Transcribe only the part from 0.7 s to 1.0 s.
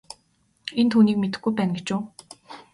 Энэ